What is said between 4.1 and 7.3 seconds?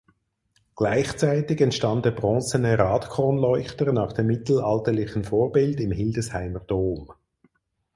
dem mittelalterlichen Vorbild im Hildesheimer Dom.